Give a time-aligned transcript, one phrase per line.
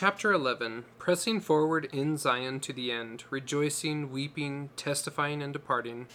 [0.00, 6.06] Chapter 11 Pressing forward in Zion to the end, rejoicing, weeping, testifying, and departing.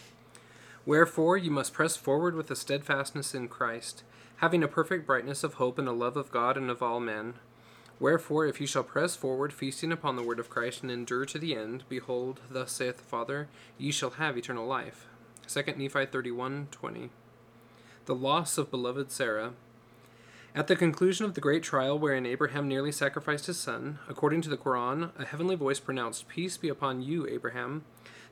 [0.85, 4.03] Wherefore you must press forward with a steadfastness in Christ,
[4.37, 7.33] having a perfect brightness of hope and a love of God and of all men.
[7.99, 11.37] Wherefore, if you shall press forward, feasting upon the word of Christ, and endure to
[11.37, 15.07] the end, behold, thus saith the Father, ye shall have eternal life.
[15.49, 17.09] 2 Nephi 31 20.
[18.05, 19.51] The loss of beloved Sarah.
[20.55, 24.49] At the conclusion of the great trial wherein Abraham nearly sacrificed his son, according to
[24.49, 27.85] the Quran, a heavenly voice pronounced, Peace be upon you, Abraham.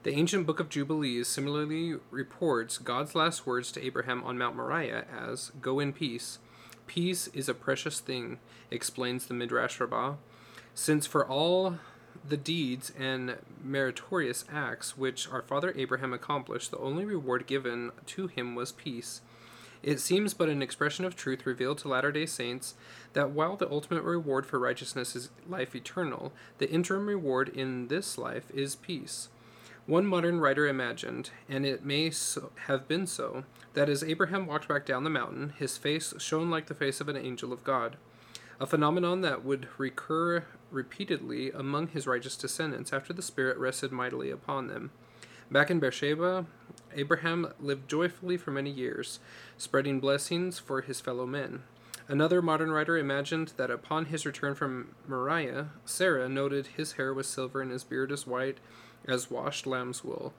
[0.04, 5.06] The ancient book of Jubilees similarly reports God's last words to Abraham on Mount Moriah
[5.12, 6.38] as, Go in peace.
[6.86, 8.38] Peace is a precious thing,
[8.70, 10.18] explains the Midrash Rabbah,
[10.76, 11.80] since for all
[12.28, 18.28] the deeds and meritorious acts which our father Abraham accomplished, the only reward given to
[18.28, 19.22] him was peace.
[19.84, 22.76] It seems but an expression of truth revealed to Latter day Saints
[23.14, 28.18] that while the ultimate reward for righteousness is life eternal, the interim reward in this
[28.18, 29.30] life is peace.
[29.88, 34.68] One modern writer imagined, and it may so have been so, that as Abraham walked
[34.68, 37.98] back down the mountain, his face shone like the face of an angel of God,
[38.60, 44.30] a phenomenon that would recur repeatedly among his righteous descendants after the Spirit rested mightily
[44.30, 44.92] upon them.
[45.50, 46.46] Back in Beersheba,
[46.96, 49.20] Abraham lived joyfully for many years,
[49.58, 51.64] spreading blessings for his fellow men.
[52.08, 57.28] Another modern writer imagined that upon his return from Moriah, Sarah noted his hair was
[57.28, 58.58] silver and his beard as white
[59.08, 60.34] as washed lamb's wool,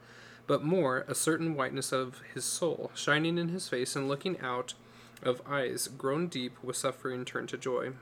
[0.45, 4.73] but more a certain whiteness of his soul, shining in his face and looking out
[5.21, 7.93] of eyes grown deep with suffering turned to joy.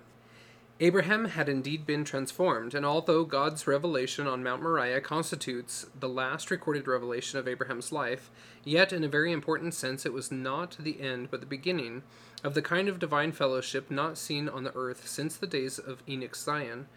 [0.83, 6.49] Abraham had indeed been transformed, and although God's revelation on Mount Moriah constitutes the last
[6.49, 8.31] recorded revelation of Abraham's life,
[8.63, 12.01] yet in a very important sense it was not the end but the beginning
[12.43, 16.01] of the kind of divine fellowship not seen on the earth since the days of
[16.09, 16.87] Enoch's Zion.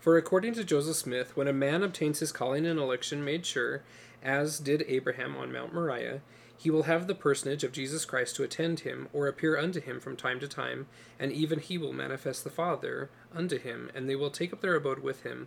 [0.00, 3.82] For according to Joseph Smith, when a man obtains his calling and election made sure,
[4.22, 6.22] as did Abraham on Mount Moriah,
[6.58, 10.00] he will have the personage of Jesus Christ to attend him, or appear unto him
[10.00, 10.88] from time to time,
[11.18, 14.74] and even he will manifest the Father unto him, and they will take up their
[14.74, 15.46] abode with him.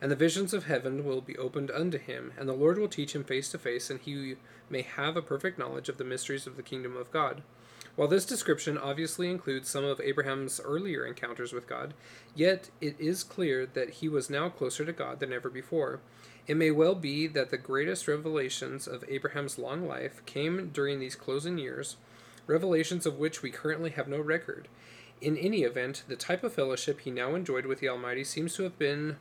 [0.00, 3.12] And the visions of heaven will be opened unto him, and the Lord will teach
[3.14, 4.36] him face to face, and he
[4.70, 7.42] may have a perfect knowledge of the mysteries of the kingdom of God.
[7.94, 11.92] While this description obviously includes some of Abraham's earlier encounters with God,
[12.34, 16.00] yet it is clear that he was now closer to God than ever before.
[16.48, 21.14] It may well be that the greatest revelations of Abraham's long life came during these
[21.14, 21.96] closing years,
[22.48, 24.66] revelations of which we currently have no record.
[25.20, 28.64] In any event, the type of fellowship he now enjoyed with the Almighty seems to
[28.64, 29.18] have been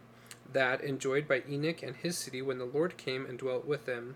[0.52, 4.16] that enjoyed by Enoch and his city when the Lord came and dwelt with them.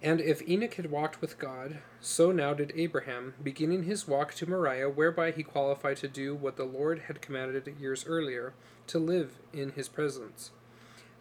[0.00, 4.48] And if Enoch had walked with God, so now did Abraham, beginning his walk to
[4.48, 8.54] Moriah, whereby he qualified to do what the Lord had commanded years earlier,
[8.86, 10.52] to live in his presence.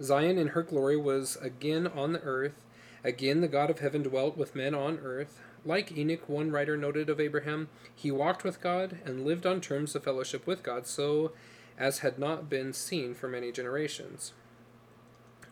[0.01, 2.65] Zion in her glory was again on the earth.
[3.03, 5.41] Again the God of heaven dwelt with men on earth.
[5.63, 9.95] Like Enoch, one writer noted of Abraham, he walked with God and lived on terms
[9.95, 11.33] of fellowship with God, so
[11.77, 14.33] as had not been seen for many generations.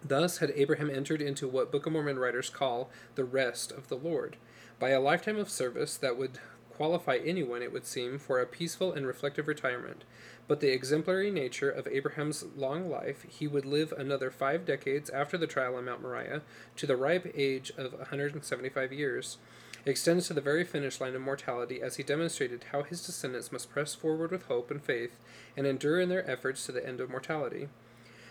[0.03, 3.97] Thus had Abraham entered into what Book of Mormon writers call the rest of the
[3.97, 4.37] Lord,
[4.79, 6.39] by a lifetime of service that would
[6.79, 10.05] qualify anyone, it would seem, for a peaceful and reflective retirement,
[10.47, 15.37] but the exemplary nature of Abraham's long life, he would live another five decades after
[15.37, 16.41] the trial on Mount Moriah,
[16.77, 19.39] to the ripe age of 175 years,
[19.85, 23.69] extends to the very finish line of mortality as he demonstrated how his descendants must
[23.69, 25.17] press forward with hope and faith
[25.57, 27.67] and endure in their efforts to the end of mortality.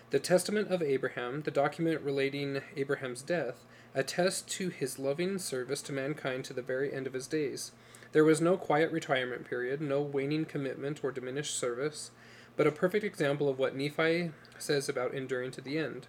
[0.08, 5.92] The Testament of Abraham, the document relating Abraham's death, attests to his loving service to
[5.92, 7.72] mankind to the very end of his days.
[8.12, 12.10] There was no quiet retirement period, no waning commitment or diminished service,
[12.56, 16.06] but a perfect example of what Nephi says about enduring to the end.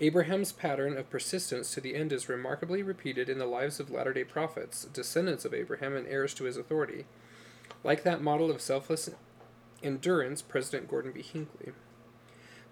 [0.00, 4.12] Abraham's pattern of persistence to the end is remarkably repeated in the lives of latter
[4.12, 7.04] day prophets, descendants of Abraham and heirs to his authority.
[7.84, 9.10] Like that model of selfless
[9.82, 11.22] endurance, President Gordon B.
[11.22, 11.72] Hinckley.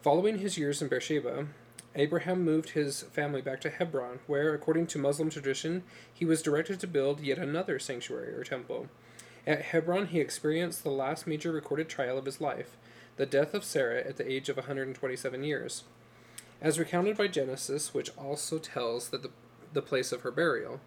[0.03, 1.49] Following his years in Beersheba,
[1.99, 5.83] Abraham moved his family back to Hebron, where, according to Muslim tradition,
[6.15, 8.87] he was directed to build yet another sanctuary or temple.
[9.45, 12.77] At Hebron, he experienced the last major recorded trial of his life,
[13.17, 15.83] the death of Sarah at the age of 127 years.
[16.61, 19.31] As recounted by Genesis, which also tells that the,
[19.73, 20.81] the place of her burial,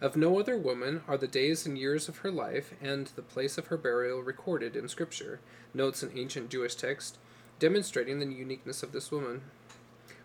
[0.00, 3.58] of no other woman are the days and years of her life and the place
[3.58, 5.40] of her burial recorded in Scripture,
[5.74, 7.18] notes an ancient Jewish text,
[7.58, 9.42] demonstrating the uniqueness of this woman.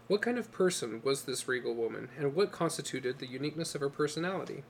[0.07, 3.89] What kind of person was this regal woman, and what constituted the uniqueness of her
[3.89, 4.63] personality?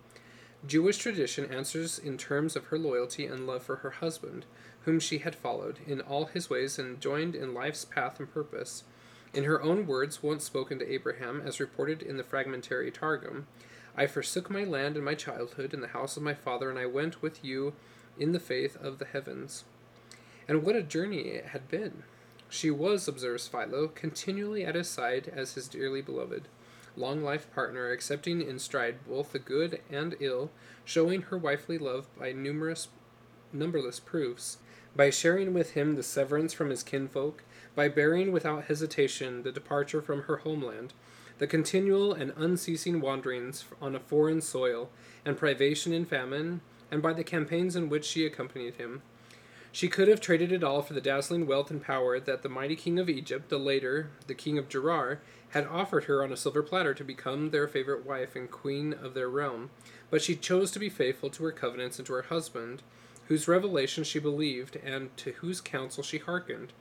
[0.65, 4.45] Jewish tradition answers in terms of her loyalty and love for her husband,
[4.85, 8.83] whom she had followed in all his ways and joined in life's path and purpose.
[9.31, 13.45] In her own words, once spoken to Abraham, as reported in the fragmentary Targum,
[13.95, 16.87] I forsook my land and my childhood in the house of my father, and I
[16.87, 17.73] went with you
[18.17, 19.65] in the faith of the heavens.
[20.47, 22.01] And what a journey it had been!
[22.49, 26.47] She was, observes Philo, continually at his side as his dearly beloved,
[26.95, 30.51] long life partner, accepting in stride both the good and ill,
[30.85, 32.87] showing her wifely love by numerous,
[33.51, 34.57] numberless proofs,
[34.95, 37.43] by sharing with him the severance from his kinfolk,
[37.75, 40.93] by bearing without hesitation the departure from her homeland,
[41.37, 44.89] the continual and unceasing wanderings on a foreign soil,
[45.23, 49.01] and privation and famine, and by the campaigns in which she accompanied him.
[49.77, 52.75] She could have traded it all for the dazzling wealth and power that the mighty
[52.75, 56.63] king of Egypt, the later, the king of Gerar, had offered her on a silver
[56.63, 59.69] platter to become their favorite wife and queen of their realm.
[60.09, 62.81] But she chose to be faithful to her covenants and to her husband,
[63.27, 66.73] whose revelation she believed and to whose counsel she hearkened.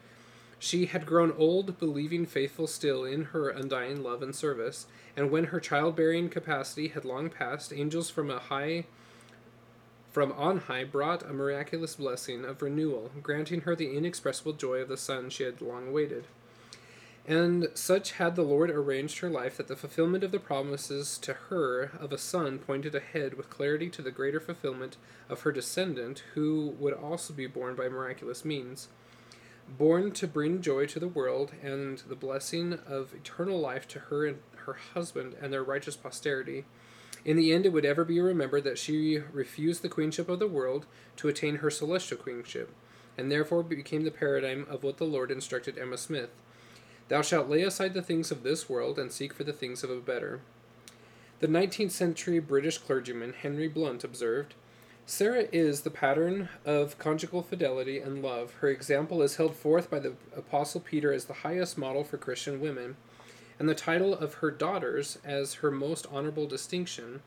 [0.59, 5.45] She had grown old, believing faithful still in her undying love and service, and when
[5.45, 8.87] her childbearing capacity had long passed, angels from a high
[10.17, 14.89] from on high brought a miraculous blessing of renewal, granting her the inexpressible joy of
[14.89, 16.27] the son she had long awaited.
[17.27, 21.35] And such had the Lord arranged her life that the fulfillment of the promises to
[21.51, 24.97] her of a son pointed ahead with clarity to the greater fulfillment
[25.29, 28.89] of her descendant, who would also be born by miraculous means.
[29.69, 34.25] Born to bring joy to the world and the blessing of eternal life to her
[34.25, 36.65] and her husband and their righteous posterity
[37.27, 40.47] in the end, it would ever be remembered that she refused the queenship of the
[40.47, 40.87] world
[41.17, 42.73] to attain her celestial queenship,
[43.19, 46.31] and therefore became the paradigm of what the Lord instructed Emma Smith
[47.09, 49.91] Thou shalt lay aside the things of this world and seek for the things of
[49.91, 50.41] a better.
[51.41, 54.55] The 19th century British clergyman Henry Blunt observed
[55.05, 58.55] Sarah is the pattern of conjugal fidelity and love.
[58.61, 62.61] Her example is held forth by the Apostle Peter as the highest model for Christian
[62.61, 62.97] women
[63.59, 67.21] and the title of her daughters as her most honorable distinction,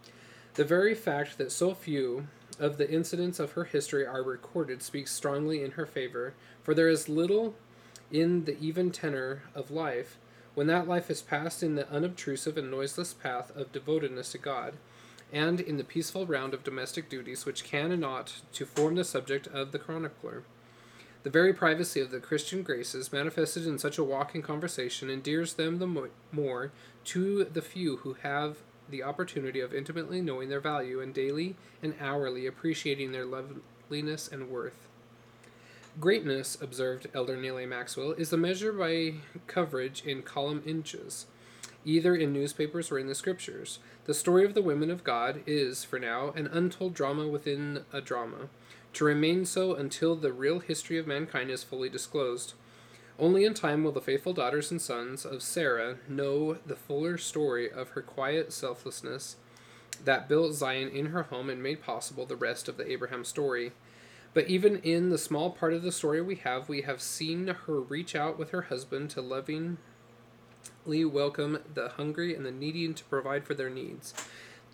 [0.55, 2.27] the very fact that so few
[2.59, 6.89] of the incidents of her history are recorded speaks strongly in her favor, for there
[6.89, 7.55] is little
[8.11, 10.17] in the even tenor of life
[10.55, 14.73] when that life is passed in the unobtrusive and noiseless path of devotedness to God,
[15.31, 19.03] and in the peaceful round of domestic duties which can and ought to form the
[19.03, 20.43] subject of the chronicler.
[21.23, 25.55] The very privacy of the Christian graces, manifested in such a walk in conversation, endears
[25.55, 26.71] them the more
[27.05, 31.93] to the few who have the opportunity of intimately knowing their value and daily and
[31.99, 34.87] hourly appreciating their loveliness and worth.
[35.99, 37.65] Greatness, observed Elder Neal A.
[37.65, 41.25] Maxwell, is the measure by coverage in column inches,
[41.83, 43.79] either in newspapers or in the scriptures.
[44.05, 47.99] The story of the women of God is, for now, an untold drama within a
[47.99, 48.47] drama
[48.93, 52.53] to remain so until the real history of mankind is fully disclosed.
[53.17, 57.69] Only in time will the faithful daughters and sons of Sarah know the fuller story
[57.69, 59.35] of her quiet selflessness
[60.05, 63.73] that built Zion in her home and made possible the rest of the Abraham story.
[64.33, 67.81] But even in the small part of the story we have, we have seen her
[67.81, 69.77] reach out with her husband to lovingly
[70.85, 74.13] welcome the hungry and the needy and to provide for their needs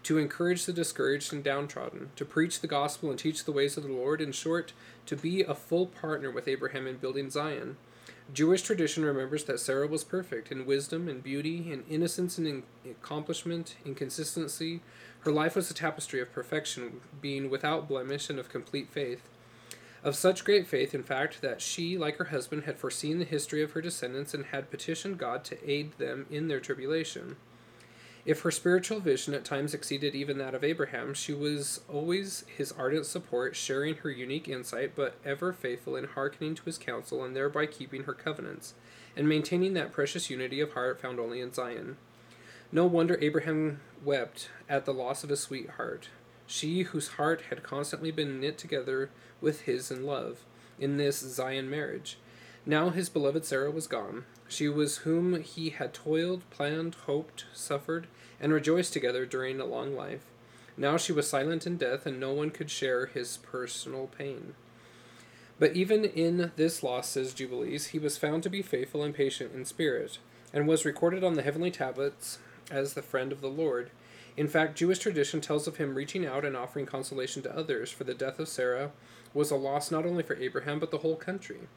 [0.05, 3.81] to encourage the discouraged and downtrodden, to preach the gospel and teach the ways of
[3.81, 4.71] the Lord, in short,
[5.07, 7.77] to be a full partner with Abraham in building Zion.
[8.31, 12.63] Jewish tradition remembers that Sarah was perfect in wisdom and beauty, in innocence and in
[12.85, 14.81] accomplishment, in consistency.
[15.21, 19.27] Her life was a tapestry of perfection, being without blemish and of complete faith.
[20.03, 23.63] Of such great faith, in fact, that she, like her husband, had foreseen the history
[23.63, 27.37] of her descendants and had petitioned God to aid them in their tribulation.
[28.25, 32.71] If her spiritual vision at times exceeded even that of Abraham, she was always his
[32.71, 37.35] ardent support, sharing her unique insight, but ever faithful in hearkening to his counsel and
[37.35, 38.73] thereby keeping her covenants,
[39.15, 41.97] and maintaining that precious unity of heart found only in Zion.
[42.71, 46.09] No wonder Abraham wept at the loss of his sweetheart,
[46.47, 50.39] she whose heart had constantly been knit together with his in love,
[50.79, 52.17] in this Zion marriage.
[52.65, 54.25] Now his beloved Sarah was gone.
[54.47, 58.07] She was whom he had toiled, planned, hoped, suffered,
[58.39, 60.25] and rejoiced together during a long life.
[60.75, 64.55] Now she was silent in death, and no one could share his personal pain.
[65.59, 69.53] But even in this loss, says Jubilees, he was found to be faithful and patient
[69.53, 70.17] in spirit,
[70.51, 73.91] and was recorded on the heavenly tablets as the friend of the Lord.
[74.35, 78.03] In fact, Jewish tradition tells of him reaching out and offering consolation to others, for
[78.03, 78.91] the death of Sarah
[79.33, 81.69] was a loss not only for Abraham, but the whole country,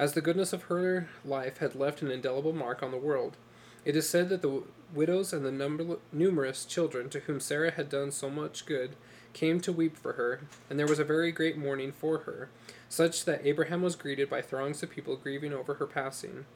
[0.00, 3.36] as the goodness of her life had left an indelible mark on the world.
[3.84, 4.62] It is said that the
[4.94, 8.96] widows and the number, numerous children to whom Sarah had done so much good
[9.34, 10.40] came to weep for her,
[10.70, 12.48] and there was a very great mourning for her,
[12.88, 16.46] such that Abraham was greeted by throngs of people grieving over her passing.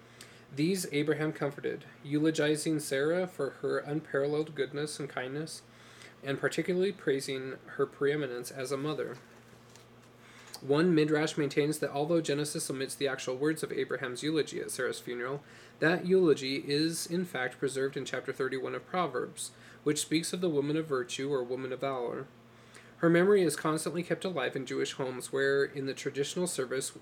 [0.57, 5.61] These Abraham comforted, eulogizing Sarah for her unparalleled goodness and kindness,
[6.25, 9.19] and particularly praising her preeminence as a mother.
[10.67, 14.99] One Midrash maintains that although Genesis omits the actual words of Abraham's eulogy at Sarah's
[14.99, 15.43] funeral,
[15.79, 19.51] that eulogy is in fact preserved in chapter 31 of Proverbs,
[19.83, 22.27] which speaks of the woman of virtue or woman of valor.
[22.97, 26.93] Her memory is constantly kept alive in Jewish homes where, in the traditional service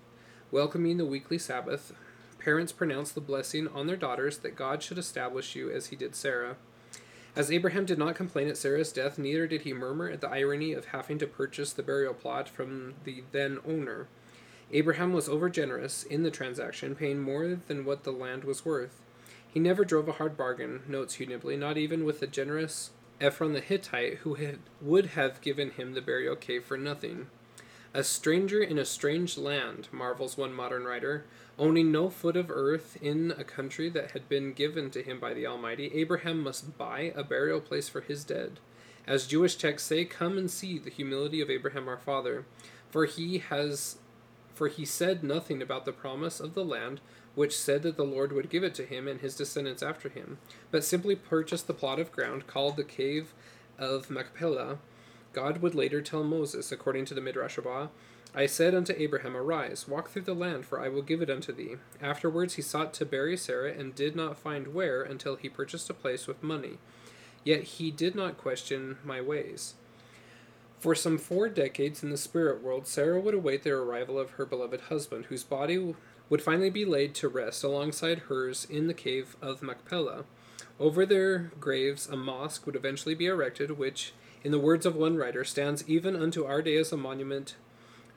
[0.50, 1.95] welcoming the weekly Sabbath,
[2.40, 6.16] parents pronounce the blessing on their daughters that God should establish you as he did
[6.16, 6.57] Sarah.
[7.34, 10.74] As Abraham did not complain at Sarah's death, neither did he murmur at the irony
[10.74, 14.06] of having to purchase the burial plot from the then owner.
[14.70, 19.00] Abraham was overgenerous in the transaction, paying more than what the land was worth.
[19.48, 23.54] He never drove a hard bargain, notes Hugh Nibley, not even with the generous Ephron
[23.54, 27.28] the Hittite, who had, would have given him the burial cave for nothing.
[27.94, 31.25] A stranger in a strange land, marvels one modern writer,
[31.58, 35.34] owning no foot of earth in a country that had been given to him by
[35.34, 38.61] the Almighty, Abraham must buy a burial place for his dead.
[39.06, 42.46] As Jewish texts say, come and see the humility of Abraham our father,
[42.88, 43.96] for he has
[44.54, 47.00] for he said nothing about the promise of the land,
[47.34, 50.38] which said that the Lord would give it to him and his descendants after him,
[50.70, 53.32] but simply purchased the plot of ground called the cave
[53.78, 54.78] of Machpelah,
[55.32, 57.88] God would later tell Moses, according to the Midrash Rabbah,
[58.34, 61.52] I said unto Abraham, Arise, walk through the land, for I will give it unto
[61.52, 61.76] thee.
[62.00, 65.94] Afterwards he sought to bury Sarah, and did not find where until he purchased a
[65.94, 66.78] place with money.
[67.44, 69.74] Yet he did not question my ways.
[70.78, 74.46] For some four decades in the spirit world, Sarah would await the arrival of her
[74.46, 75.94] beloved husband, whose body
[76.28, 80.24] would finally be laid to rest alongside hers in the cave of Machpelah.
[80.80, 85.16] Over their graves, a mosque would eventually be erected, which in the words of one
[85.16, 87.56] writer, stands even unto our day as a monument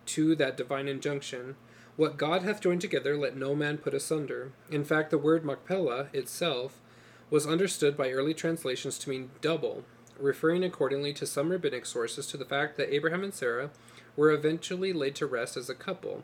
[0.08, 1.56] to that divine injunction
[1.96, 4.52] What God hath joined together, let no man put asunder.
[4.70, 6.82] In fact, the word Machpelah itself
[7.30, 9.86] was understood by early translations to mean double,
[10.20, 13.70] referring accordingly to some rabbinic sources to the fact that Abraham and Sarah
[14.18, 16.24] were eventually laid to rest as a couple,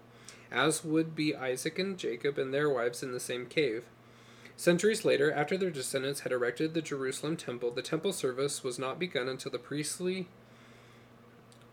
[0.52, 3.86] as would be Isaac and Jacob and their wives in the same cave.
[4.62, 9.00] Centuries later, after their descendants had erected the Jerusalem temple, the temple service was not
[9.00, 10.28] begun until the priestly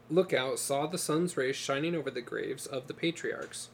[0.09, 3.69] lookout saw the sun's rays shining over the graves of the patriarchs.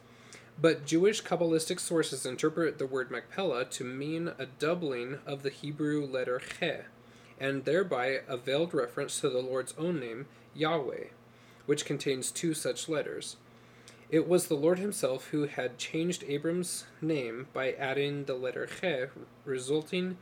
[0.59, 6.05] But Jewish Kabbalistic sources interpret the word Machpelah to mean a doubling of the Hebrew
[6.05, 6.81] letter Che,
[7.39, 11.05] and thereby a veiled reference to the Lord's own name, Yahweh,
[11.65, 13.37] which contains two such letters.
[14.09, 19.07] It was the Lord himself who had changed Abram's name by adding the letter Che,
[19.45, 20.17] resulting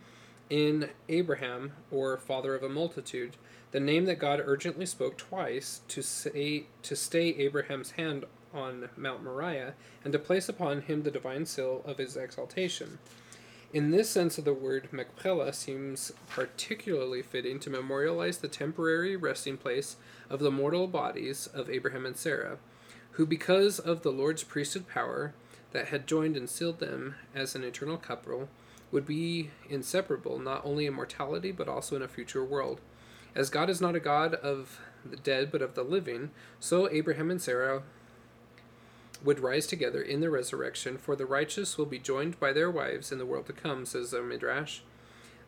[0.50, 3.36] in Abraham, or father of a multitude,
[3.72, 9.24] the name that God urgently spoke twice to say to stay Abraham's hand on Mount
[9.24, 9.74] Moriah
[10.04, 13.00] and to place upon him the divine seal of his exaltation.
[13.74, 19.58] In this sense of the word, Machpelah seems particularly fitting to memorialize the temporary resting
[19.58, 19.96] place
[20.30, 22.60] of the mortal bodies of Abraham and Sarah
[23.14, 25.34] who, because of the Lord's priesthood power
[25.72, 28.50] that had joined and sealed them as an eternal couple,
[28.92, 32.80] would be inseparable not only in mortality but also in a future world.
[33.36, 36.30] As God is not a God of the dead but of the living,
[36.60, 37.82] so Abraham and Sarah
[39.24, 43.12] would rise together in the resurrection, for the righteous will be joined by their wives
[43.12, 44.82] in the world to come, says the Midrash.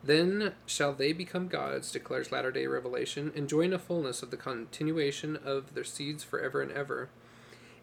[0.02, 5.36] Then shall they become gods, declares Latter day Revelation, enjoying a fullness of the continuation
[5.36, 7.08] of their seeds forever and ever.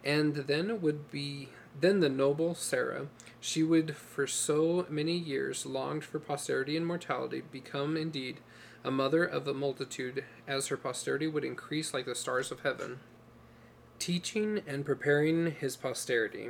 [0.03, 3.07] And then would be then the noble Sarah,
[3.39, 8.39] she would for so many years longed for posterity and mortality, become indeed
[8.83, 12.99] a mother of a multitude, as her posterity would increase like the stars of heaven.
[13.97, 16.49] Teaching and preparing his posterity.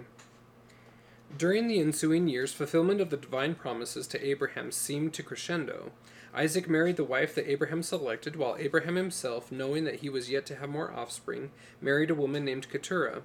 [1.38, 5.92] During the ensuing years, fulfillment of the divine promises to Abraham seemed to crescendo.
[6.34, 10.46] Isaac married the wife that Abraham selected, while Abraham himself, knowing that he was yet
[10.48, 13.22] to have more offspring, married a woman named Keturah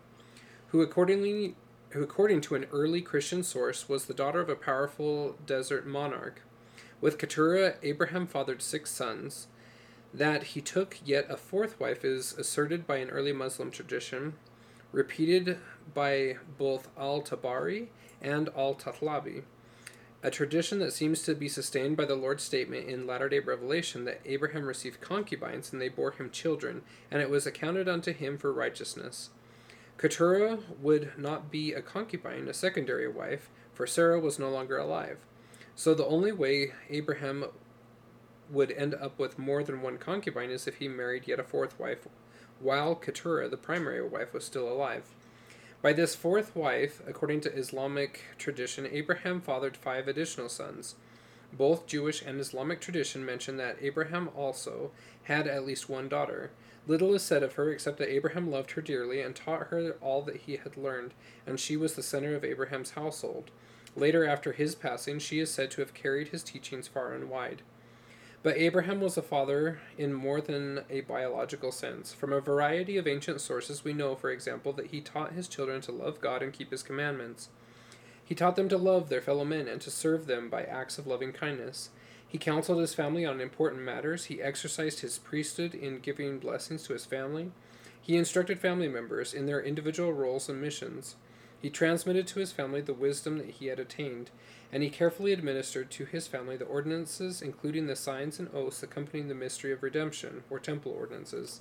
[0.69, 1.57] who accordingly
[1.91, 6.43] who according to an early Christian source was the daughter of a powerful desert monarch.
[7.01, 9.47] With Keturah, Abraham fathered six sons.
[10.13, 14.35] That he took yet a fourth wife is asserted by an early Muslim tradition,
[14.93, 15.59] repeated
[15.95, 17.89] by both al Tabari
[18.21, 19.43] and al Tha'labi,
[20.23, 24.05] a tradition that seems to be sustained by the Lord's statement in latter day Revelation
[24.05, 28.37] that Abraham received concubines and they bore him children, and it was accounted unto him
[28.37, 29.31] for righteousness.
[29.99, 35.19] Keturah would not be a concubine, a secondary wife, for Sarah was no longer alive.
[35.75, 37.47] So the only way Abraham
[38.49, 41.79] would end up with more than one concubine is if he married yet a fourth
[41.79, 42.07] wife,
[42.61, 45.05] while Keturah, the primary wife, was still alive.
[45.83, 50.97] By this fourth wife, according to Islamic tradition, Abraham fathered five additional sons.
[51.53, 54.91] Both Jewish and Islamic tradition mention that Abraham also
[55.25, 56.51] had at least one daughter.
[56.89, 60.23] Little is said of her except that Abraham loved her dearly and taught her all
[60.23, 61.13] that he had learned,
[61.47, 63.51] and she was the center of Abraham's household.
[63.95, 67.61] Later, after his passing, she is said to have carried his teachings far and wide.
[68.43, 72.15] But Abraham was a father in more than a biological sense.
[72.15, 75.81] From a variety of ancient sources, we know, for example, that he taught his children
[75.83, 77.51] to love God and keep his commandments.
[78.25, 81.07] He taught them to love their fellow men and to serve them by acts of
[81.07, 81.91] loving kindness.
[82.29, 84.27] He counseled his family on important matters.
[84.27, 87.53] He exercised his priesthood in giving blessings to his family.
[88.01, 91.17] He instructed family members in their individual roles and missions.
[91.61, 94.31] He transmitted to his family the wisdom that he had attained,
[94.71, 99.29] and he carefully administered to his family the ordinances, including the signs and oaths accompanying
[99.29, 101.61] the mystery of redemption, or temple ordinances.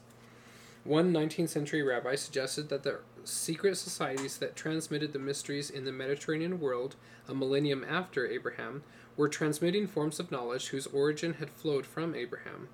[0.84, 5.92] One 19th century rabbi suggested that the secret societies that transmitted the mysteries in the
[5.92, 6.96] Mediterranean world
[7.28, 8.84] a millennium after Abraham
[9.18, 12.70] were transmitting forms of knowledge whose origin had flowed from Abraham.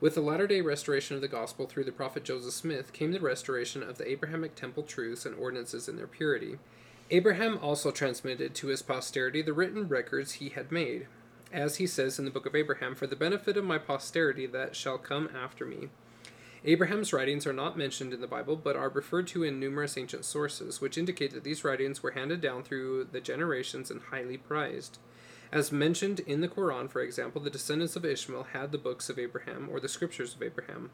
[0.00, 3.20] With the latter day restoration of the gospel through the prophet Joseph Smith came the
[3.20, 6.58] restoration of the Abrahamic temple truths and ordinances in their purity.
[7.10, 11.06] Abraham also transmitted to his posterity the written records he had made,
[11.52, 14.74] as he says in the book of Abraham, for the benefit of my posterity that
[14.74, 15.90] shall come after me.
[16.66, 20.24] Abraham's writings are not mentioned in the Bible, but are referred to in numerous ancient
[20.24, 24.98] sources, which indicate that these writings were handed down through the generations and highly prized.
[25.52, 29.18] As mentioned in the Quran, for example, the descendants of Ishmael had the books of
[29.18, 30.90] Abraham, or the scriptures of Abraham.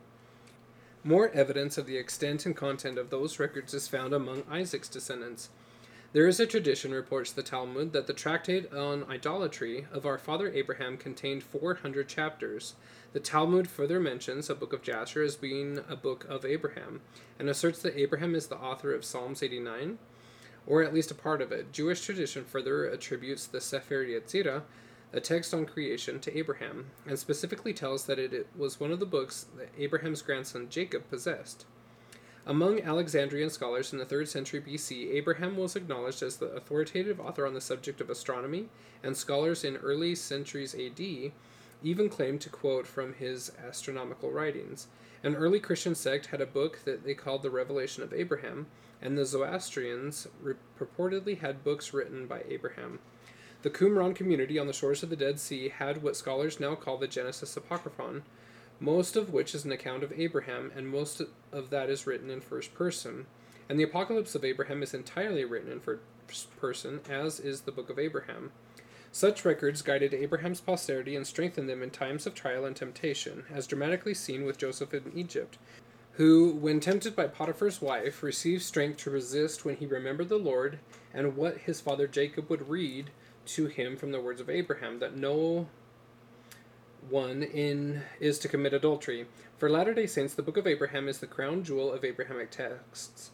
[1.05, 5.51] More evidence of the extent and content of those records is found among Isaac's descendants.
[6.13, 10.53] There is a tradition, reports the Talmud, that the tractate on idolatry of our father
[10.53, 12.75] Abraham contained 400 chapters.
[13.13, 17.01] The Talmud further mentions a book of Jasher as being a book of Abraham,
[17.39, 19.99] and asserts that Abraham is the author of Psalms 89,
[20.67, 21.71] or at least a part of it.
[21.71, 24.63] Jewish tradition further attributes the Sefer Yetzirah,
[25.13, 29.07] a text on creation, to Abraham, and specifically tells that it was one of the
[29.07, 31.67] books that Abraham's grandson Jacob possessed.
[32.51, 37.47] Among Alexandrian scholars in the 3rd century BC, Abraham was acknowledged as the authoritative author
[37.47, 38.69] on the subject of astronomy,
[39.05, 44.89] and scholars in early centuries AD even claimed to quote from his astronomical writings.
[45.23, 48.67] An early Christian sect had a book that they called the Revelation of Abraham,
[49.01, 50.27] and the Zoroastrians
[50.77, 52.99] purportedly had books written by Abraham.
[53.63, 56.97] The Qumran community on the shores of the Dead Sea had what scholars now call
[56.97, 58.25] the Genesis Apocryphon,
[58.81, 61.21] most of which is an account of Abraham, and most
[61.53, 63.27] of that is written in first person.
[63.69, 67.91] And the Apocalypse of Abraham is entirely written in first person, as is the Book
[67.91, 68.51] of Abraham.
[69.13, 73.67] Such records guided Abraham's posterity and strengthened them in times of trial and temptation, as
[73.67, 75.59] dramatically seen with Joseph in Egypt,
[76.13, 80.79] who, when tempted by Potiphar's wife, received strength to resist when he remembered the Lord
[81.13, 83.11] and what his father Jacob would read
[83.47, 85.69] to him from the words of Abraham, that no
[87.09, 89.27] one in is to commit adultery.
[89.59, 93.31] For Latter-day Saints, the Book of Abraham is the crown jewel of Abrahamic texts.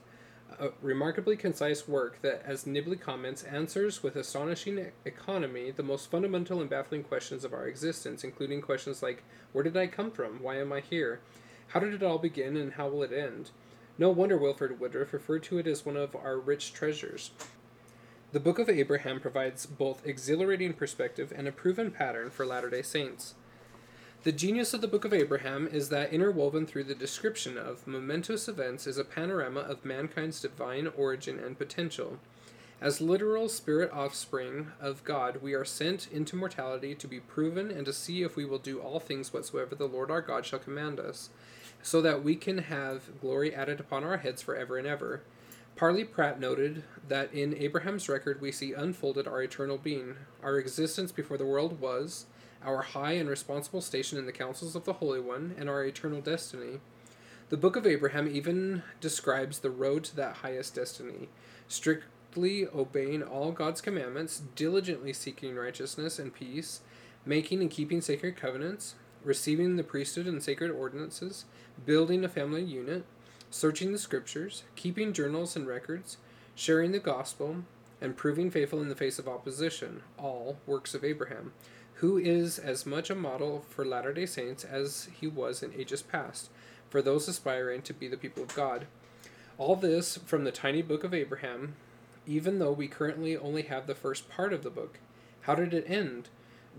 [0.58, 6.60] A remarkably concise work that, as Nibley comments, answers with astonishing economy the most fundamental
[6.60, 10.42] and baffling questions of our existence, including questions like Where did I come from?
[10.42, 11.20] Why am I here?
[11.68, 13.50] How did it all begin, and how will it end?
[13.98, 17.30] No wonder Wilford Woodruff referred to it as one of our rich treasures.
[18.32, 22.82] The Book of Abraham provides both exhilarating perspective and a proven pattern for Latter day
[22.82, 23.34] Saints.
[24.26, 28.48] The genius of the Book of Abraham is that interwoven through the description of momentous
[28.48, 32.18] events is a panorama of mankind's divine origin and potential.
[32.80, 37.86] As literal spirit offspring of God, we are sent into mortality to be proven and
[37.86, 40.98] to see if we will do all things whatsoever the Lord our God shall command
[40.98, 41.30] us,
[41.80, 45.22] so that we can have glory added upon our heads forever and ever.
[45.76, 51.12] Parley Pratt noted that in Abraham's record we see unfolded our eternal being, our existence
[51.12, 52.26] before the world was,
[52.66, 56.20] our high and responsible station in the councils of the Holy One, and our eternal
[56.20, 56.80] destiny.
[57.48, 61.28] The Book of Abraham even describes the road to that highest destiny,
[61.68, 66.80] strictly obeying all God's commandments, diligently seeking righteousness and peace,
[67.24, 71.44] making and keeping sacred covenants, receiving the priesthood and sacred ordinances,
[71.84, 73.04] building a family unit,
[73.48, 76.16] searching the scriptures, keeping journals and records,
[76.56, 77.58] sharing the gospel,
[78.00, 81.52] and proving faithful in the face of opposition, all works of Abraham
[81.96, 86.02] who is as much a model for Latter day Saints as he was in ages
[86.02, 86.50] past,
[86.90, 88.86] for those aspiring to be the people of God.
[89.56, 91.74] All this from the tiny book of Abraham,
[92.26, 94.98] even though we currently only have the first part of the book.
[95.42, 96.28] How did it end?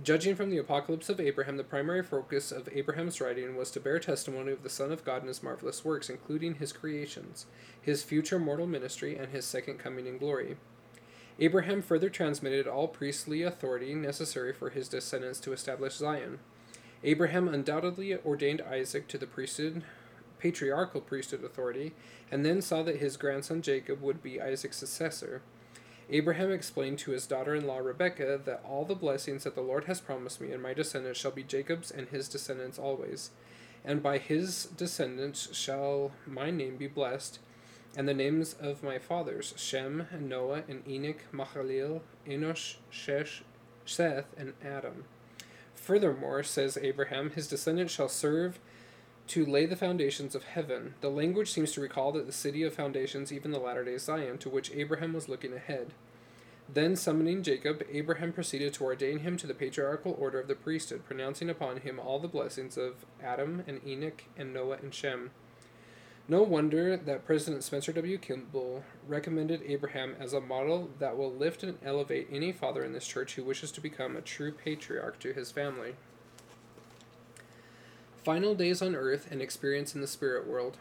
[0.04, 3.98] Judging from the Apocalypse of Abraham, the primary focus of Abraham's writing was to bear
[3.98, 7.48] testimony of the Son of God and his marvelous works, including his creations,
[7.82, 10.58] his future mortal ministry, and his second coming in glory.
[11.40, 16.40] Abraham further transmitted all priestly authority necessary for his descendants to establish Zion.
[17.04, 19.84] Abraham undoubtedly ordained Isaac to the priesthood,
[20.40, 21.94] patriarchal priesthood authority,
[22.32, 25.42] and then saw that his grandson Jacob would be Isaac's successor.
[26.10, 29.84] Abraham explained to his daughter in law Rebekah that all the blessings that the Lord
[29.84, 33.30] has promised me and my descendants shall be Jacob's and his descendants always.
[33.86, 37.40] And by his descendants shall my name be blessed,
[37.98, 43.42] and the names of my fathers, Shem and Noah and Enoch, Mahalalel, Enosh, Shesh,
[43.86, 45.06] Seth, and Adam.
[45.74, 48.60] Furthermore, says Abraham, his descendants shall serve
[49.30, 50.94] to lay the foundations of heaven.
[51.02, 54.38] The language seems to recall that the city of foundations, even the latter day Zion,
[54.40, 55.94] to which Abraham was looking ahead.
[56.72, 61.06] Then, summoning Jacob, Abraham proceeded to ordain him to the patriarchal order of the priesthood,
[61.06, 65.32] pronouncing upon him all the blessings of Adam and Enoch and Noah and Shem.
[66.30, 68.18] No wonder that President Spencer W.
[68.18, 73.08] Kimball recommended Abraham as a model that will lift and elevate any father in this
[73.08, 75.96] church who wishes to become a true patriarch to his family.
[78.26, 80.78] Final days on earth and experience in the spirit world.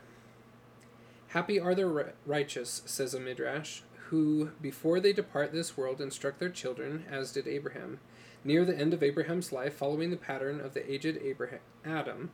[1.28, 6.48] Happy are the righteous, says a midrash, who, before they depart this world, instruct their
[6.48, 8.00] children, as did Abraham,
[8.42, 12.30] near the end of Abraham's life, following the pattern of the aged Abraham, Adam,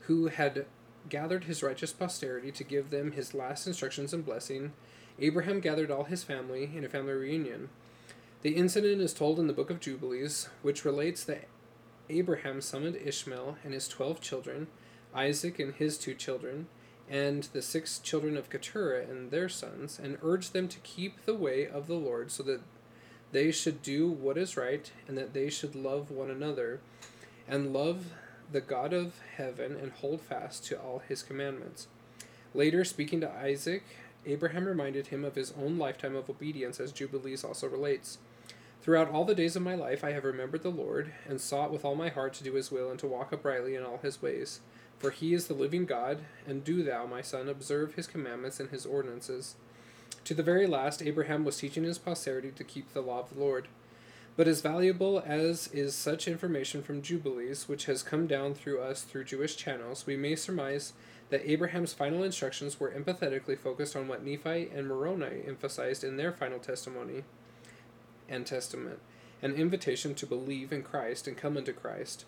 [0.00, 0.66] who had
[1.08, 4.72] gathered his righteous posterity to give them his last instructions and blessing.
[5.18, 7.68] Abraham gathered all his family in a family reunion.
[8.42, 11.48] The incident is told in the book of Jubilees, which relates that
[12.08, 14.68] Abraham summoned Ishmael and his twelve children,
[15.14, 16.68] Isaac and his two children,
[17.08, 21.34] and the six children of Keturah and their sons, and urged them to keep the
[21.34, 22.60] way of the Lord, so that
[23.32, 26.80] they should do what is right, and that they should love one another,
[27.48, 28.12] and love
[28.50, 31.88] the God of heaven, and hold fast to all his commandments.
[32.54, 33.84] Later, speaking to Isaac,
[34.24, 38.18] Abraham reminded him of his own lifetime of obedience, as Jubilees also relates.
[38.82, 41.84] Throughout all the days of my life I have remembered the Lord, and sought with
[41.84, 44.60] all my heart to do his will, and to walk uprightly in all his ways.
[44.98, 48.70] For he is the living God, and do thou, my son, observe his commandments and
[48.70, 49.56] his ordinances.
[50.24, 53.40] To the very last, Abraham was teaching his posterity to keep the law of the
[53.40, 53.68] Lord.
[54.36, 59.02] But as valuable as is such information from Jubilees, which has come down through us
[59.02, 60.92] through Jewish channels, we may surmise
[61.30, 66.32] that Abraham's final instructions were empathetically focused on what Nephi and Moroni emphasized in their
[66.32, 67.24] final testimony
[68.28, 69.00] and Testament,
[69.40, 72.26] an invitation to believe in Christ and come unto Christ.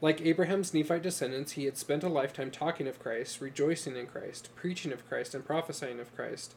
[0.00, 4.50] Like Abraham's Nephite descendants, he had spent a lifetime talking of Christ, rejoicing in Christ,
[4.54, 6.54] preaching of Christ, and prophesying of Christ.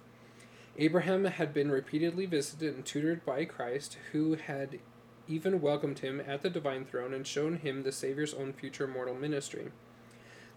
[0.77, 4.79] Abraham had been repeatedly visited and tutored by Christ, who had
[5.27, 9.15] even welcomed him at the divine throne and shown him the Savior's own future mortal
[9.15, 9.71] ministry.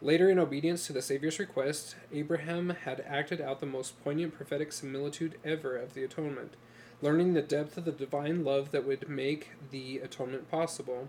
[0.03, 4.73] Later, in obedience to the Savior's request, Abraham had acted out the most poignant prophetic
[4.73, 6.55] similitude ever of the atonement
[7.01, 11.09] learning the depth of the divine love that would make the atonement possible.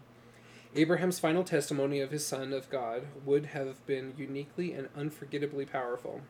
[0.76, 6.22] Abraham's final testimony of his Son of God would have been uniquely and unforgettably powerful.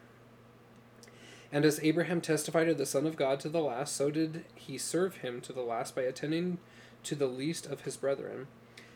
[1.51, 4.77] And as Abraham testified of the Son of God to the last, so did he
[4.77, 6.59] serve him to the last by attending
[7.03, 8.47] to the least of his brethren.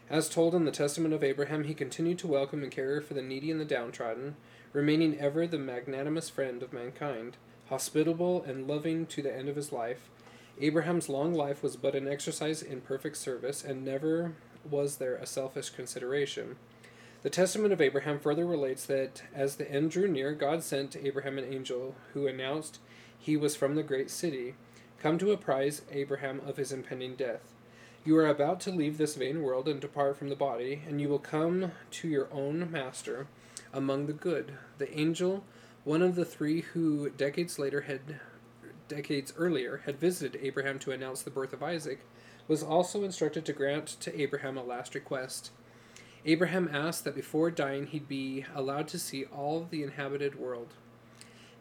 [0.09, 3.21] As told in the Testament of Abraham, he continued to welcome and care for the
[3.21, 4.35] needy and the downtrodden,
[4.71, 7.37] remaining ever the magnanimous friend of mankind,
[7.69, 10.09] hospitable and loving to the end of his life,
[10.61, 14.33] Abraham's long life was but an exercise in perfect service, and never
[14.69, 16.57] was there a selfish consideration.
[17.23, 21.07] The Testament of Abraham further relates that as the end drew near, God sent to
[21.07, 22.79] Abraham an angel who announced
[23.17, 24.55] he was from the great city,
[24.99, 27.53] come to apprise Abraham of his impending death.
[28.03, 31.07] You are about to leave this vain world and depart from the body, and you
[31.07, 33.27] will come to your own master
[33.71, 34.55] among the good.
[34.77, 35.45] The angel,
[35.85, 38.19] one of the three who decades later had
[38.89, 42.01] decades earlier, had visited Abraham to announce the birth of Isaac,
[42.49, 45.51] was also instructed to grant to Abraham a last request.
[46.25, 50.73] Abraham asked that before dying he'd be allowed to see all the inhabited world.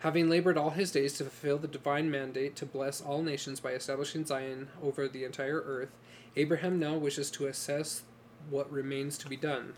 [0.00, 3.72] Having labored all his days to fulfill the divine mandate to bless all nations by
[3.72, 5.90] establishing Zion over the entire earth,
[6.36, 8.02] Abraham now wishes to assess
[8.50, 9.74] what remains to be done.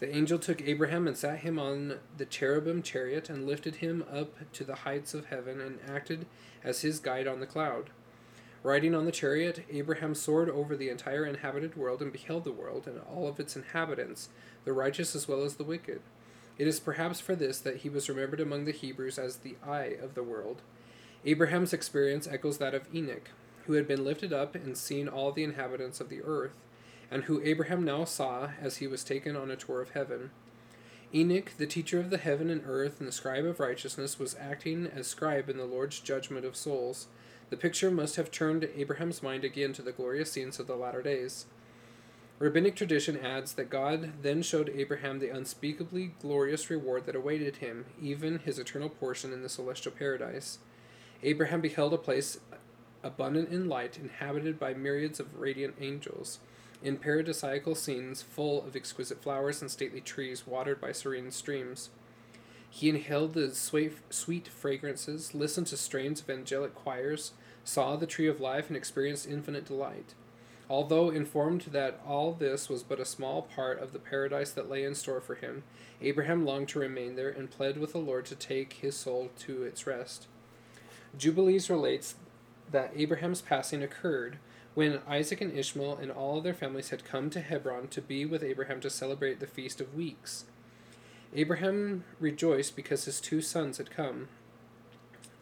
[0.00, 4.52] The angel took Abraham and sat him on the cherubim chariot and lifted him up
[4.52, 6.26] to the heights of heaven and acted
[6.62, 7.90] as his guide on the cloud.
[8.64, 12.88] Riding on the chariot, Abraham soared over the entire inhabited world and beheld the world
[12.88, 14.30] and all of its inhabitants,
[14.64, 16.00] the righteous as well as the wicked.
[16.58, 19.96] It is perhaps for this that he was remembered among the Hebrews as the eye
[20.02, 20.62] of the world.
[21.26, 23.28] Abraham's experience echoes that of Enoch,
[23.66, 26.56] who had been lifted up and seen all the inhabitants of the earth
[27.10, 30.30] and who Abraham now saw as he was taken on a tour of heaven.
[31.14, 34.86] Enoch, the teacher of the heaven and earth and the scribe of righteousness, was acting
[34.86, 37.06] as scribe in the Lord's judgment of souls.
[37.50, 41.02] The picture must have turned Abraham's mind again to the glorious scenes of the latter
[41.02, 41.46] days.
[42.38, 47.84] Rabbinic tradition adds that God then showed Abraham the unspeakably glorious reward that awaited him,
[48.02, 50.58] even his eternal portion in the celestial paradise.
[51.22, 52.38] Abraham beheld a place
[53.04, 56.40] abundant in light, inhabited by myriads of radiant angels,
[56.82, 61.90] in paradisiacal scenes full of exquisite flowers and stately trees watered by serene streams.
[62.76, 67.30] He inhaled the sweet fragrances, listened to strains of angelic choirs,
[67.62, 70.14] saw the tree of life, and experienced infinite delight.
[70.68, 74.82] Although informed that all this was but a small part of the paradise that lay
[74.82, 75.62] in store for him,
[76.02, 79.62] Abraham longed to remain there and pled with the Lord to take his soul to
[79.62, 80.26] its rest.
[81.16, 82.16] Jubilees relates
[82.72, 84.38] that Abraham's passing occurred
[84.74, 88.26] when Isaac and Ishmael and all of their families had come to Hebron to be
[88.26, 90.46] with Abraham to celebrate the Feast of Weeks.
[91.36, 94.28] Abraham rejoiced because his two sons had come.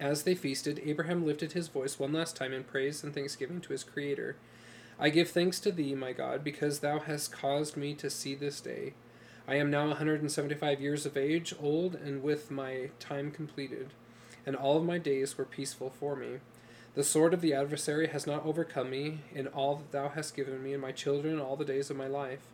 [0.00, 3.72] As they feasted, Abraham lifted his voice one last time in praise and thanksgiving to
[3.72, 4.36] his Creator.
[4.98, 8.60] I give thanks to thee, my God, because thou hast caused me to see this
[8.60, 8.94] day.
[9.46, 13.92] I am now a 175 years of age, old, and with my time completed,
[14.46, 16.38] and all of my days were peaceful for me.
[16.94, 20.62] The sword of the adversary has not overcome me in all that thou hast given
[20.62, 22.46] me and my children all the days of my life.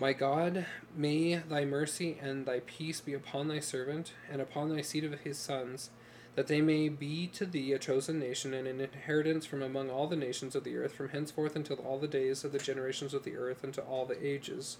[0.00, 0.64] My God,
[0.96, 5.20] may thy mercy and thy peace be upon thy servant and upon thy seed of
[5.20, 5.90] his sons,
[6.36, 10.06] that they may be to thee a chosen nation and an inheritance from among all
[10.06, 13.24] the nations of the earth, from henceforth until all the days of the generations of
[13.24, 14.76] the earth, unto all the ages.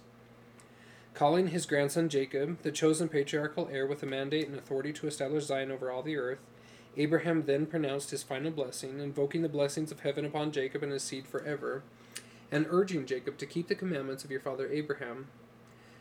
[1.14, 5.46] Calling his grandson Jacob, the chosen patriarchal heir with a mandate and authority to establish
[5.46, 6.38] Zion over all the earth,
[6.96, 11.02] Abraham then pronounced his final blessing, invoking the blessings of heaven upon Jacob and his
[11.02, 11.82] seed forever,
[12.50, 15.28] and urging Jacob to keep the commandments of your father Abraham.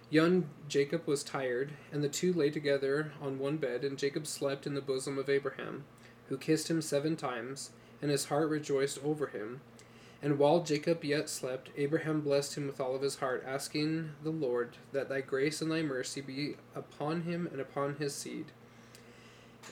[0.10, 4.66] Young Jacob was tired, and the two lay together on one bed, and Jacob slept
[4.66, 5.84] in the bosom of Abraham,
[6.30, 9.62] who kissed him seven times, and his heart rejoiced over him.
[10.22, 14.32] And while Jacob yet slept, Abraham blessed him with all of his heart, asking the
[14.32, 18.46] Lord that thy grace and thy mercy be upon him and upon his seed.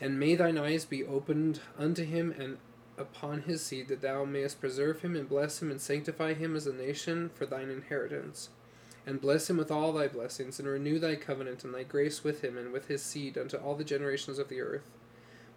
[0.02, 2.58] And may thine eyes be opened unto him and
[2.97, 6.67] upon his seed, that thou mayest preserve him and bless him and sanctify him as
[6.67, 8.49] a nation for thine inheritance
[9.05, 12.43] and bless him with all thy blessings, and renew thy covenant and thy grace with
[12.43, 14.89] him and with his seed unto all the generations of the earth.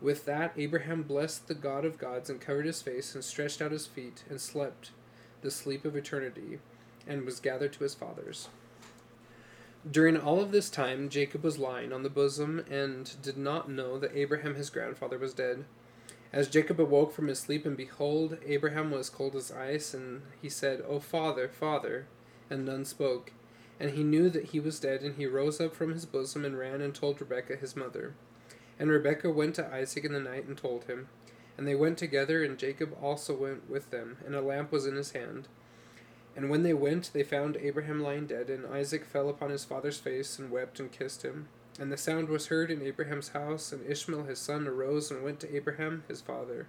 [0.00, 3.72] With that, Abraham blessed the God of gods, and covered his face, and stretched out
[3.72, 4.90] his feet, and slept
[5.40, 6.58] the sleep of eternity,
[7.06, 8.48] and was gathered to his fathers.
[9.90, 13.98] During all of this time, Jacob was lying on the bosom, and did not know
[13.98, 15.64] that Abraham his grandfather was dead.
[16.32, 20.50] As Jacob awoke from his sleep, and behold, Abraham was cold as ice, and he
[20.50, 22.06] said, O father, father,
[22.50, 23.32] and none spoke.
[23.80, 26.58] And he knew that he was dead, and he rose up from his bosom and
[26.58, 28.14] ran and told Rebekah his mother.
[28.78, 31.08] And Rebekah went to Isaac in the night and told him.
[31.56, 34.96] And they went together, and Jacob also went with them, and a lamp was in
[34.96, 35.48] his hand.
[36.36, 39.98] And when they went, they found Abraham lying dead, and Isaac fell upon his father's
[39.98, 41.48] face and wept and kissed him.
[41.78, 45.38] And the sound was heard in Abraham's house, and Ishmael his son arose and went
[45.40, 46.66] to Abraham his father.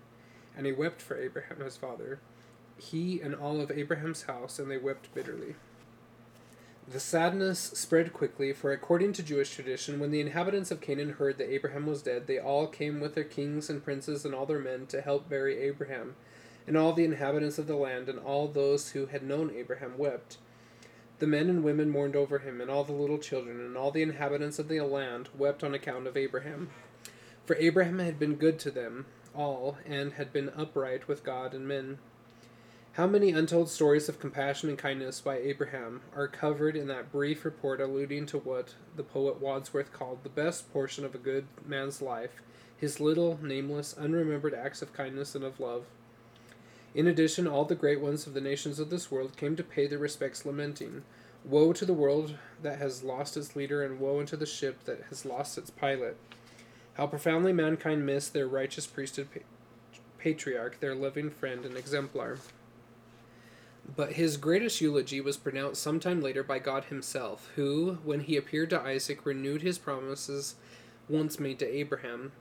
[0.56, 2.20] And he wept for Abraham his father,
[2.78, 5.56] he and all of Abraham's house, and they wept bitterly.
[6.88, 11.38] The sadness spread quickly, for according to Jewish tradition, when the inhabitants of Canaan heard
[11.38, 14.60] that Abraham was dead, they all came with their kings and princes and all their
[14.60, 16.16] men to help bury Abraham.
[16.66, 20.38] And all the inhabitants of the land and all those who had known Abraham wept.
[21.20, 24.02] The men and women mourned over him, and all the little children, and all the
[24.02, 26.70] inhabitants of the land wept on account of Abraham.
[27.46, 29.06] For Abraham had been good to them
[29.36, 32.00] all, and had been upright with God and men.
[32.94, 37.46] How many untold stories of compassion and kindness by Abraham are covered in that brief
[37.46, 42.02] report alluding to what the poet Wordsworth called the best portion of a good man's
[42.02, 42.42] life
[42.80, 45.86] his little, nameless, unremembered acts of kindness and of love.
[46.96, 49.88] In addition, all the great ones of the nations of this world came to pay
[49.88, 51.04] their respects, lamenting,
[51.46, 55.04] Woe to the world that has lost its leader, and woe unto the ship that
[55.10, 56.18] has lost its pilot.
[56.94, 59.30] How profoundly mankind missed their righteous priesthood
[60.18, 62.40] patriarch, their loving friend and exemplar.
[63.96, 68.70] But his greatest eulogy was pronounced sometime later by God himself, who, when he appeared
[68.72, 70.56] to Isaac, renewed his promises
[71.08, 72.34] once made to Abraham,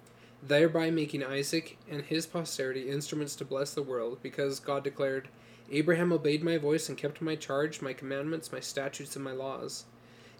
[0.42, 5.28] thereby making Isaac and his posterity instruments to bless the world, because God declared,
[5.70, 9.84] Abraham obeyed my voice and kept my charge, my commandments, my statutes, and my laws.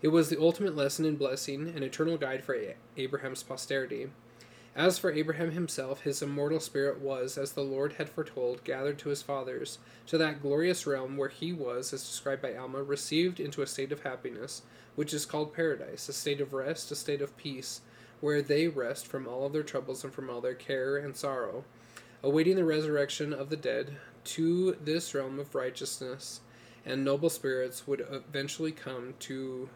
[0.01, 2.57] It was the ultimate lesson in blessing, an eternal guide for
[2.97, 4.09] Abraham's posterity.
[4.77, 9.09] As for Abraham himself, his immortal spirit was, as the Lord had foretold, gathered to
[9.09, 13.61] his fathers, to that glorious realm where he was, as described by Alma, received into
[13.61, 14.63] a state of happiness,
[14.95, 17.81] which is called paradise, a state of rest, a state of peace,
[18.21, 21.65] where they rest from all of their troubles and from all their care and sorrow,
[22.23, 23.97] awaiting the resurrection of the dead.
[24.25, 26.41] To this realm of righteousness
[26.85, 29.69] and noble spirits would eventually come to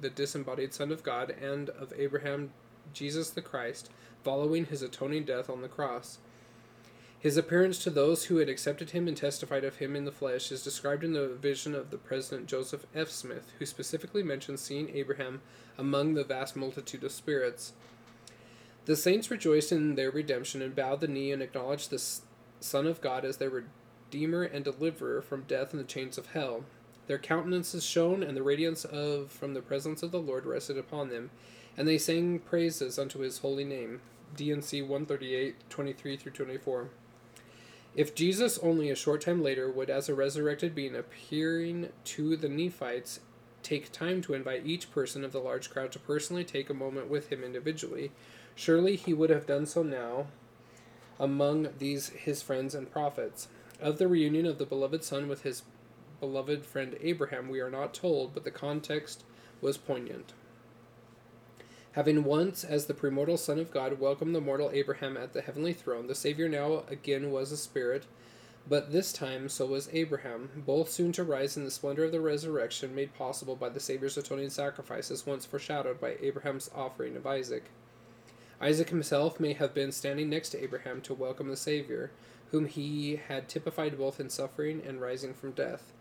[0.00, 2.50] the disembodied Son of God and of Abraham,
[2.92, 3.90] Jesus the Christ
[4.22, 6.18] following his atoning death on the cross.
[7.20, 10.50] His appearance to those who had accepted him and testified of him in the flesh
[10.50, 13.10] is described in the vision of the President Joseph F.
[13.10, 15.42] Smith, who specifically mentions seeing Abraham
[15.76, 17.74] among the vast multitude of spirits.
[18.86, 22.02] The saints rejoiced in their redemption and bowed the knee and acknowledged the
[22.60, 23.64] Son of God as their
[24.10, 26.64] Redeemer and Deliverer from death and the chains of hell.
[27.06, 31.10] Their countenances shone, and the radiance of from the presence of the Lord rested upon
[31.10, 31.30] them,
[31.76, 34.00] and they sang praises unto his holy name.
[34.34, 36.88] D&C 138, 23 through 24.
[37.94, 42.48] If Jesus only a short time later would, as a resurrected being appearing to the
[42.48, 43.20] Nephites,
[43.62, 47.08] take time to invite each person of the large crowd to personally take a moment
[47.10, 48.12] with him individually,
[48.54, 50.26] surely he would have done so now
[51.18, 53.48] among these his friends and prophets.
[53.80, 55.62] Of the reunion of the beloved Son with his
[56.20, 59.24] beloved friend Abraham, we are not told, but the context
[59.60, 60.32] was poignant.
[61.92, 65.72] Having once, as the premortal Son of God, welcomed the mortal Abraham at the heavenly
[65.72, 68.06] throne, the Savior now again was a spirit,
[68.68, 72.20] but this time so was Abraham, both soon to rise in the splendor of the
[72.20, 77.64] resurrection made possible by the Savior's atoning sacrifices once foreshadowed by Abraham's offering of Isaac.
[78.60, 82.12] Isaac himself may have been standing next to Abraham to welcome the Savior,
[82.52, 85.92] whom he had typified both in suffering and rising from death.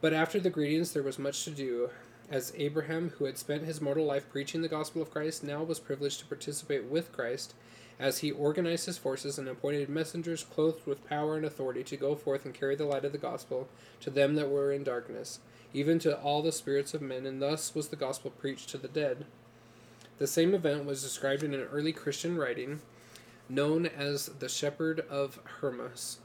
[0.00, 1.90] But after the greetings there was much to do,
[2.30, 5.80] as Abraham, who had spent his mortal life preaching the gospel of Christ, now was
[5.80, 7.54] privileged to participate with Christ
[7.98, 12.14] as he organized his forces and appointed messengers clothed with power and authority to go
[12.14, 13.68] forth and carry the light of the gospel
[14.00, 15.40] to them that were in darkness,
[15.74, 18.88] even to all the spirits of men, and thus was the gospel preached to the
[18.88, 19.26] dead.
[20.18, 22.80] The same event was described in an early Christian writing
[23.48, 26.18] known as the Shepherd of Hermas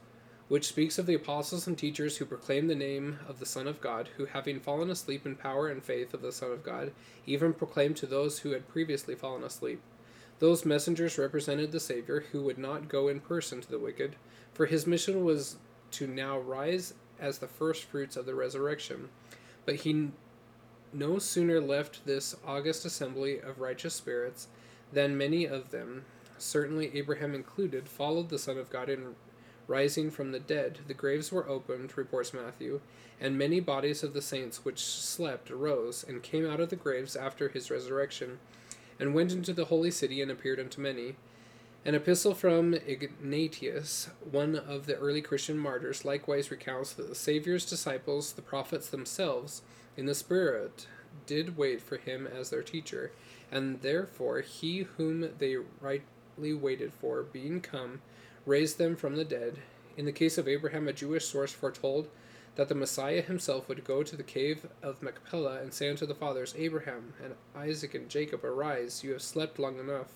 [0.48, 3.80] which speaks of the apostles and teachers who proclaim the name of the Son of
[3.80, 6.92] God, who, having fallen asleep in power and faith of the Son of God,
[7.26, 9.80] even proclaimed to those who had previously fallen asleep.
[10.38, 14.16] Those messengers represented the Savior, who would not go in person to the wicked,
[14.52, 15.56] for his mission was
[15.92, 19.08] to now rise as the first fruits of the resurrection.
[19.64, 20.10] But he
[20.92, 24.48] no sooner left this august assembly of righteous spirits
[24.92, 26.04] than many of them,
[26.38, 29.14] certainly Abraham included, followed the Son of God in
[29.66, 32.80] rising from the dead, the graves were opened, reports Matthew,
[33.20, 37.16] and many bodies of the saints which slept arose and came out of the graves
[37.16, 38.38] after his resurrection,
[38.98, 41.16] and went into the holy city and appeared unto many.
[41.84, 47.64] An epistle from Ignatius, one of the early Christian martyrs, likewise recounts that the Saviour's
[47.64, 49.62] disciples, the prophets themselves,
[49.96, 50.88] in the Spirit,
[51.26, 53.12] did wait for him as their teacher,
[53.52, 58.00] and therefore he whom they rightly waited for, being come,
[58.46, 59.58] raised them from the dead.
[59.96, 62.08] In the case of Abraham, a Jewish source foretold
[62.54, 66.14] that the Messiah himself would go to the cave of Machpelah and say unto the
[66.14, 70.08] fathers, Abraham and Isaac and Jacob, Arise, you have slept long enough.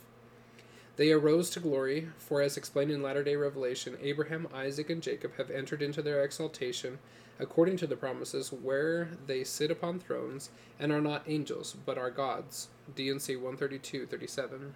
[0.96, 5.36] They arose to glory, for as explained in latter day revelation, Abraham, Isaac, and Jacob
[5.36, 6.98] have entered into their exaltation,
[7.38, 12.10] according to the promises, where they sit upon thrones, and are not angels, but are
[12.10, 12.68] gods.
[12.94, 14.74] D&C 132 37.